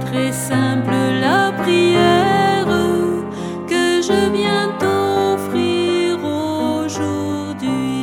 très 0.00 0.32
simple 0.32 0.92
la 1.20 1.52
prière 1.52 2.66
que 3.66 4.02
je 4.02 4.30
viens 4.32 4.68
t'offrir 4.78 6.18
aujourd'hui. 6.24 7.99